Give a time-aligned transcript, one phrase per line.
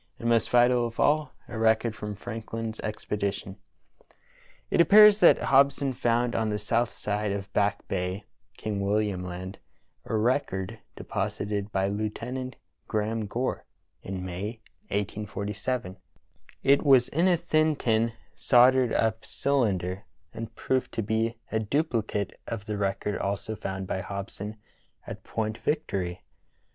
[0.17, 3.57] and, most vital of all, a record from Frankhn's expedition.
[4.71, 8.23] It appears that Hobson found on the south side of Back Bay,
[8.57, 9.59] King William Land,
[10.05, 12.55] a record deposited by Lieutenant
[12.87, 13.63] Graham Gore
[14.01, 14.59] in May,
[14.89, 15.97] 1847.
[16.63, 22.07] It was in a thin tin soldered up cylinder, and proved to be a dupli
[22.07, 24.57] cate of the record also found by Hobson
[25.05, 26.23] at Point Vic tory.